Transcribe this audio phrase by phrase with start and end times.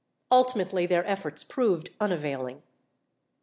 [0.31, 2.63] Ultimately their efforts proved unavailing.